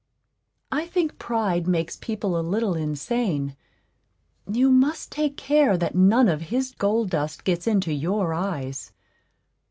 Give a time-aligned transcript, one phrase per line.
[0.71, 3.55] I think Pride makes people a little insane;
[4.51, 8.93] you must take care that none of his gold dust gets into your eyes.